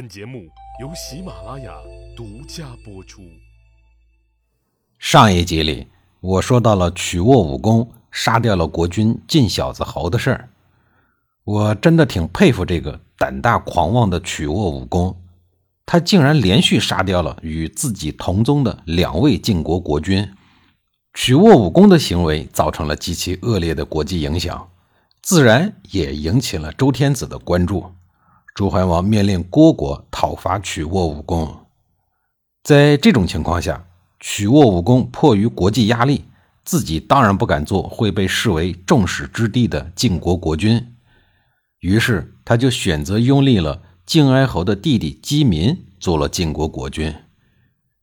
[0.00, 0.48] 本节目
[0.80, 1.74] 由喜马拉雅
[2.16, 3.20] 独家播出。
[4.98, 5.88] 上一集里，
[6.20, 10.48] 我说到了曲沃武功杀掉了国君晋小子侯的事儿。
[11.44, 15.14] 我真的挺佩服这个胆大狂妄的曲沃武功，
[15.84, 20.26] 他竟然连续杀掉了与自己同宗的两位晋国国君。
[21.12, 24.70] 曲沃武功的行为造成了极其恶劣的国际影响，
[25.20, 27.92] 自然也引起了周天子的关注。
[28.54, 31.66] 周桓王命令虢国讨伐曲沃武功，
[32.62, 33.86] 在这种情况下，
[34.18, 36.24] 曲沃武功迫于国际压力，
[36.64, 40.94] 自己当然不敢做会被视为众矢之的的晋国国君，
[41.78, 47.14] 于是他就选择拥立了晋哀侯的弟弟姬民做了晋国国君。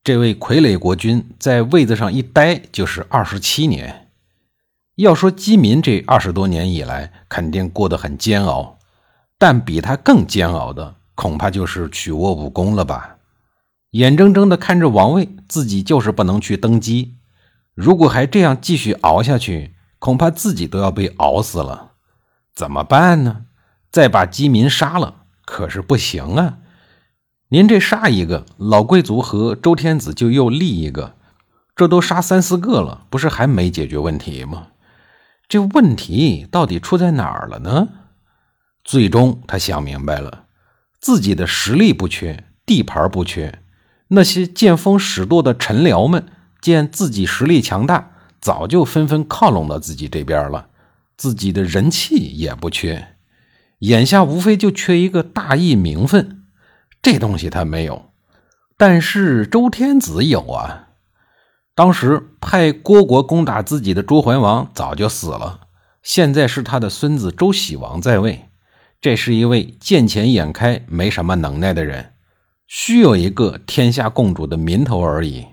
[0.03, 4.07] 这位傀儡国君在位子上一待就是二十七年。
[4.95, 8.76] 要说姬民这二十多年以来，肯定过得很煎熬。
[9.37, 13.17] 但比他更煎熬的，恐怕就是曲沃武功了吧？
[13.91, 17.15] 眼睁睁地看着王位，自己就是不能去登基。
[17.73, 21.91] 如果还这样继续熬下去，恐怕自己都要被熬死了。
[22.53, 23.45] 怎么办呢？
[23.91, 26.57] 再把饥民杀了，可是不行啊！
[27.49, 31.15] 您这杀一个老贵族和周天子，就又立一个，
[31.75, 34.67] 这都杀三四个了，不是还没解决问题吗？
[35.47, 37.87] 这问题到底出在哪儿了呢？
[38.87, 40.45] 最终，他想明白了，
[41.01, 43.61] 自己的实力不缺，地盘不缺。
[44.07, 46.25] 那些见风使舵的臣僚们
[46.61, 50.69] 见自己实力强大，早就纷纷靠拢到自己这边了。
[51.17, 53.15] 自己的人气也不缺，
[53.79, 56.45] 眼下无非就缺一个大义名分。
[57.01, 58.13] 这东西他没有，
[58.77, 60.87] 但是周天子有啊。
[61.75, 65.59] 当时派虢国攻打自己的周桓王早就死了，
[66.01, 68.46] 现在是他的孙子周喜王在位。
[68.99, 72.13] 这是一位见钱眼开、没什么能耐的人，
[72.65, 75.45] 需有一个天下共主的名头而已。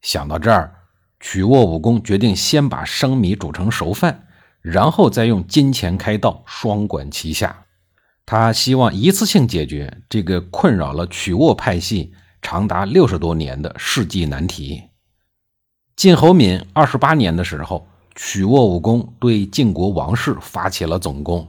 [0.00, 0.74] 想到这儿，
[1.20, 4.26] 曲沃武功决定先把生米煮成熟饭，
[4.62, 7.66] 然后再用金钱开道，双管齐下。
[8.24, 14.84] 他希望一次性解决这个困扰了曲沃派系长达六十多年的世纪难题。
[15.96, 21.46] 晋侯敏二十八年的时候，曲沃武功对晋国王室发起了总攻。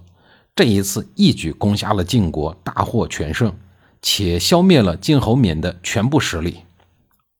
[0.53, 3.53] 这一次一举攻下了晋国，大获全胜，
[4.01, 6.59] 且消灭了晋侯敏的全部实力。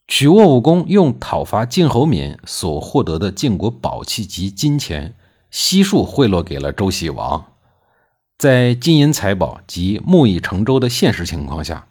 [0.07, 5.13] 曲沃武功用讨伐晋侯敏所获得的晋国宝器及金钱
[5.49, 7.45] 悉数贿赂给了周喜王。
[8.37, 11.87] 在金银财宝及木已成舟的现实情况下，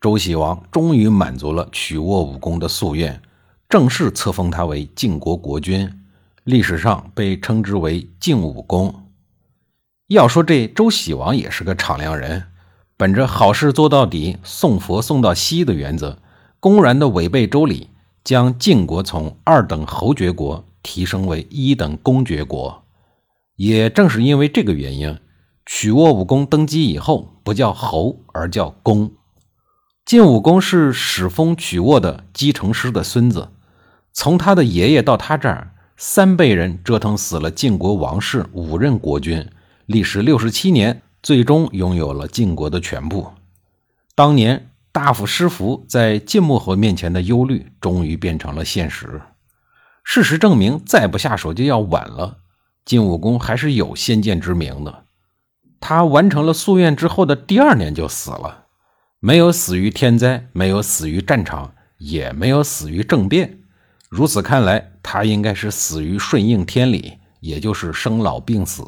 [0.00, 3.22] 周喜王终于满足了曲沃武功的夙愿，
[3.68, 5.90] 正式册封他为晋国国君，
[6.42, 8.94] 历史上被称之为晋武公。
[10.14, 12.44] 要说这周喜王也是个敞亮人，
[12.96, 16.18] 本着好事做到底、送佛送到西的原则，
[16.58, 17.90] 公然的违背周礼，
[18.24, 22.84] 将晋国从二等侯爵国提升为一等公爵国。
[23.56, 25.18] 也正是因为这个原因，
[25.66, 29.12] 曲沃武功登基以后不叫侯，而叫公。
[30.04, 33.48] 晋武公是始封曲沃的姬成师的孙子，
[34.12, 39.48] 从他的爷爷到他这儿，三辈人折腾死了晋国王室五任国君。
[39.86, 43.32] 历时六十七年，最终拥有了晋国的全部。
[44.14, 49.20] 当年大夫师服在晋穆侯面前的忧虑，终于变成了现实。
[50.02, 52.38] 事实证明，再不下手就要晚了。
[52.84, 55.04] 晋武公还是有先见之明的。
[55.80, 58.66] 他完成了夙愿之后的第二年就死了，
[59.20, 63.60] 没有死于天灾，没有死于战场，也没有死于政变。
[64.08, 68.82] 如此看来，他应该是死于顺应天理，也就是生老病死。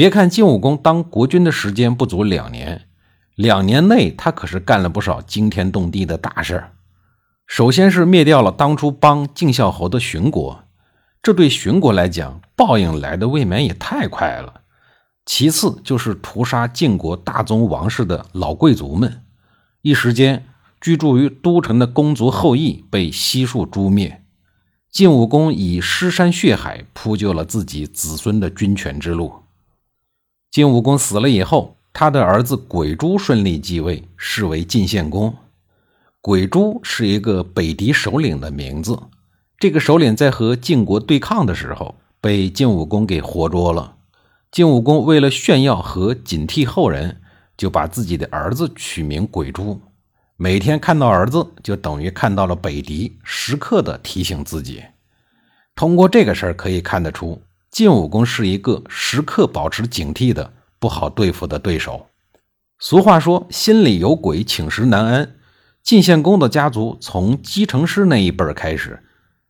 [0.00, 2.86] 别看晋武公当国君的时间不足两年，
[3.34, 6.72] 两年内他可是干了不少惊天动地的大事儿。
[7.46, 10.64] 首先是灭掉了当初帮晋孝侯的荀国，
[11.22, 14.62] 这对荀国来讲，报应来的未免也太快了。
[15.26, 19.20] 其次就是屠杀晋国大宗王室的老贵族们，
[19.82, 20.46] 一时间
[20.80, 24.22] 居住于都城的公族后裔被悉数诛灭。
[24.90, 29.39] 晋武公以尸山血海铺就了自己子孙的君权之路。
[30.50, 35.32] 晋武公死了以后，他的儿子鬼珠顺利继位，是为晋献公。
[36.20, 38.98] 鬼珠是一个北狄首领的名字。
[39.60, 43.94] 这个首领在和晋国对抗的时候，被晋武公给活捉了。
[44.50, 47.20] 晋武公为了炫耀和警惕后人，
[47.56, 49.80] 就把自己的儿子取名鬼珠。
[50.36, 54.82] 每天看到儿子，就等于看到了北狄，时刻的提醒自己。
[55.76, 57.40] 通过这个事儿可以看得出。
[57.70, 62.06] 晋武公是一个时刻保持警惕的不好对付的对手，
[62.78, 65.36] 俗话说“心里有鬼，寝食难安”。
[65.82, 69.02] 晋献公的家族从姬成师那一辈开始，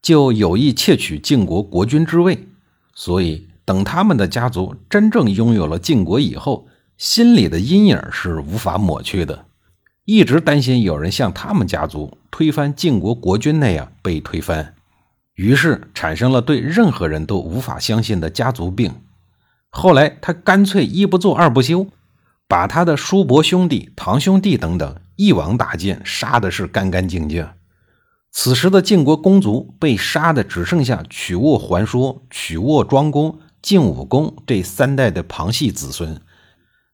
[0.03, 2.47] 就有意窃取晋国国君之位，
[2.95, 6.69] 所以等他们的家族真正拥有了晋国以后，
[6.99, 9.47] 心里的阴影是无法抹去的，
[10.05, 14.75] 一直担心有人像他们家族推翻晋国国君那样被推翻，
[15.35, 19.03] 于是产生了对任何人都无法相信的家族病。
[19.71, 21.89] 后来他干脆一不做二不休。
[22.49, 27.49] 把他的叔伯兄弟、堂兄弟等等一网打尽，杀的是干干净净。
[28.33, 36.21] 此时的晋国公族被杀的只剩下曲沃桓说、曲沃庄公、晋武公这三代的旁系子孙。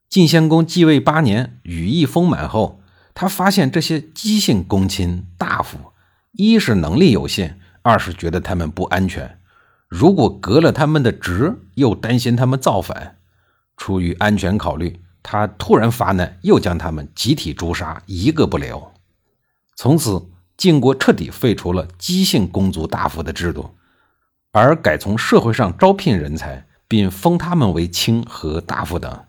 [0.07, 2.79] 晋献公继位八年，羽翼丰满后，
[3.15, 5.79] 他发现这些姬姓公亲大夫，
[6.33, 9.39] 一是能力有限，二是觉得他们不安全。
[9.87, 13.17] 如果革了他们的职，又担心他们造反。
[13.77, 15.01] 出于安全考虑。
[15.29, 18.93] 他突然发难，又将他们集体诛杀，一个不留。
[19.75, 23.75] 从此，晋国彻底废除了姬姓公族大夫的制度，
[24.53, 29.25] 而改从社会上招聘人才，并封他们为卿和大夫等，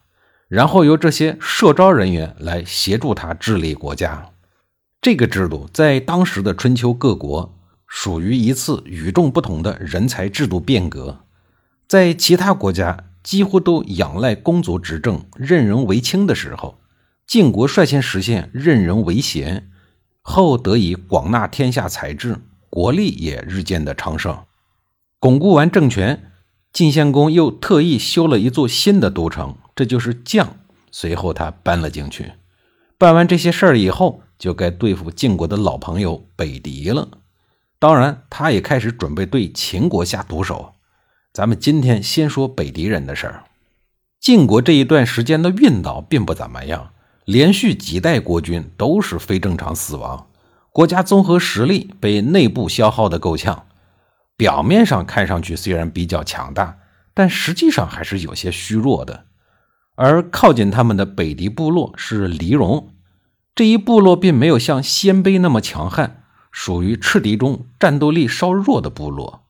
[0.46, 4.30] 然后由这些社招人员来协助他治理国家。
[5.00, 7.57] 这个制度在当时的春秋各国
[7.88, 11.24] 属于一次与众不同的人才制度变革，
[11.88, 13.04] 在其他国家。
[13.20, 16.78] 几乎都仰赖公族执政、任人唯亲的时候，
[17.26, 19.68] 晋国率先实现任人唯贤，
[20.22, 22.38] 后得以广纳天下才智，
[22.70, 24.44] 国力也日渐的昌盛。
[25.18, 26.30] 巩固完政权，
[26.72, 30.46] 晋献公又特意修了一座新的都城，这就是绛。
[30.90, 32.32] 随后他搬了进去。
[32.96, 37.06] 办完这些事儿以后，就该对付晋国的老朋友北狄了。
[37.80, 40.72] 当然，他也开始准备对秦国下毒手。
[41.32, 43.44] 咱们今天先说北狄人的事儿。
[44.20, 46.90] 晋国这一段时间的运道并不怎么样，
[47.24, 50.26] 连续几代国君都是非正常死亡，
[50.72, 53.66] 国家综合实力被内部消耗的够呛。
[54.36, 56.78] 表面上看上去虽然比较强大，
[57.14, 59.26] 但实际上还是有些虚弱的。
[59.94, 62.88] 而靠近他们的北狄部落是黎戎，
[63.54, 66.24] 这一部落并没有像鲜卑那么强悍，
[66.60, 69.44] 属于赤狄中战斗力稍弱的部落。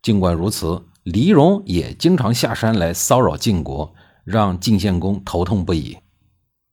[0.00, 0.86] 尽管如此。
[1.06, 3.94] 黎戎也经常下山来骚扰晋国，
[4.24, 5.98] 让晋献公头痛不已。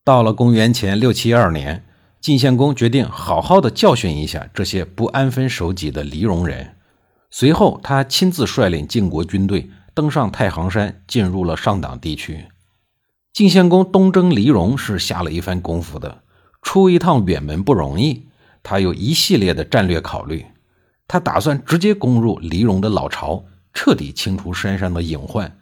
[0.04, 1.86] 到了公元前六七二年，
[2.20, 6.78] 晋献公决定好好的教训一下这些不安分守己的黎戎人。
[7.30, 12.48] 随后，他亲自率领晋国军队登上太行山，进入了上党地区。
[13.34, 16.24] 晋献公东征黎戎是下了一番功夫的，
[16.64, 18.26] 出一趟远门不容易，
[18.64, 20.44] 他有一系列的战略考虑。
[21.08, 23.46] 他打算直接攻入黎戎的老巢。
[23.76, 25.58] 彻底清除山上的隐患，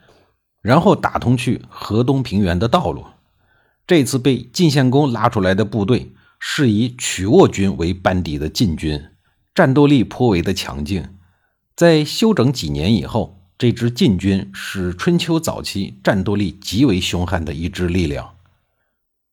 [0.61, 3.05] 然后打通去河东平原的道路。
[3.87, 9.01] 这次被晋献公拉出来的部队是以曲沃军为班底的晋军，
[9.55, 11.07] 战斗力颇为的强劲。
[11.73, 18.33] 在休整几年以后，这支晋军是春秋早期战斗力极为凶悍的一支力量。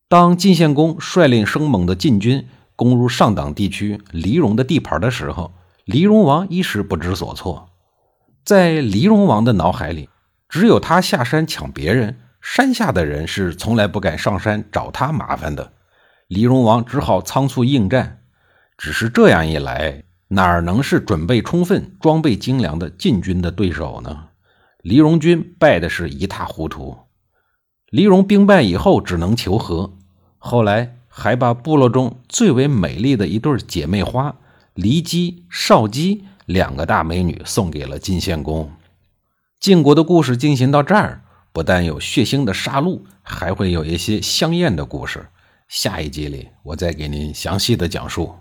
[0.07, 2.47] 当晋献公率领生猛的晋军
[2.79, 5.51] 攻入上党地区黎荣的地盘的时候，
[5.83, 7.67] 黎荣王一时不知所措。
[8.45, 10.07] 在黎荣王的脑海里，
[10.47, 15.73] 只有他下山抢别人，山下的人是从来不敢上山找他麻烦的。
[16.29, 18.21] 黎荣王只好仓促应战，
[18.77, 24.27] 只是这样一来，哪能是准备充分、装备精良的晋军的对手呢？
[24.83, 26.97] 黎荣军败的是一塌糊涂。
[27.89, 29.97] 黎荣兵败以后，只能求和，
[30.37, 34.33] 后来还把部落中最为美丽的一对姐妹花
[34.75, 36.23] 骊姬、少姬。
[36.45, 38.71] 两个大美女送给了晋献公。
[39.59, 41.21] 晋国的故事进行到这儿，
[41.51, 45.27] 不但有血腥的杀戮，还会有一些香艳的故事。
[45.67, 48.33] 下一集里，我再给您详细的讲述。